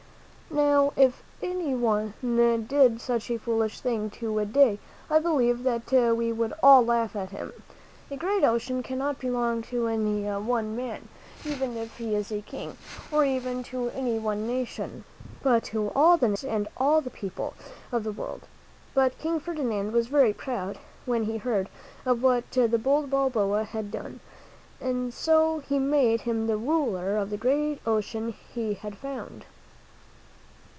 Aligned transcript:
Now, 0.53 0.91
if 0.97 1.23
any 1.41 1.73
one 1.73 2.13
did 2.67 2.99
such 2.99 3.31
a 3.31 3.37
foolish 3.39 3.79
thing 3.79 4.09
to 4.09 4.43
day, 4.43 4.79
I 5.09 5.17
believe 5.19 5.63
that 5.63 5.89
we 6.17 6.33
would 6.33 6.53
all 6.61 6.83
laugh 6.83 7.15
at 7.15 7.29
him. 7.29 7.53
A 8.11 8.17
great 8.17 8.43
ocean 8.43 8.83
cannot 8.83 9.17
belong 9.17 9.61
to 9.63 9.87
any 9.87 10.29
one 10.29 10.75
man, 10.75 11.07
even 11.45 11.77
if 11.77 11.95
he 11.99 12.15
is 12.15 12.33
a 12.33 12.41
King, 12.41 12.75
or 13.13 13.23
even 13.23 13.63
to 13.65 13.91
any 13.91 14.19
one 14.19 14.45
nation, 14.45 15.05
but 15.41 15.63
to 15.65 15.89
all 15.95 16.17
the 16.17 16.27
nations 16.27 16.43
and 16.51 16.67
all 16.75 16.99
the 16.99 17.09
people 17.09 17.53
of 17.93 18.03
the 18.03 18.11
world. 18.11 18.41
But 18.93 19.17
King 19.19 19.39
Ferdinand 19.39 19.93
was 19.93 20.07
very 20.07 20.33
proud 20.33 20.79
when 21.05 21.23
he 21.23 21.37
heard 21.37 21.69
of 22.05 22.21
what 22.21 22.51
the 22.51 22.67
bold 22.77 23.09
Balboa 23.09 23.63
had 23.63 23.89
done, 23.89 24.19
and 24.81 25.13
so 25.13 25.59
he 25.59 25.79
made 25.79 26.21
him 26.21 26.47
the 26.47 26.57
ruler 26.57 27.15
of 27.15 27.29
the 27.29 27.37
great 27.37 27.79
ocean 27.87 28.33
he 28.53 28.73
had 28.73 28.97
found. 28.97 29.45